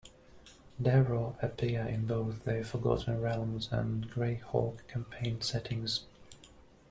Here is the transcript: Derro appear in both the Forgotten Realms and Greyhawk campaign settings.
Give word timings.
Derro 0.81 1.35
appear 1.43 1.85
in 1.85 2.07
both 2.07 2.43
the 2.43 2.63
Forgotten 2.63 3.21
Realms 3.21 3.71
and 3.71 4.09
Greyhawk 4.09 4.87
campaign 4.87 5.41
settings. 5.41 6.05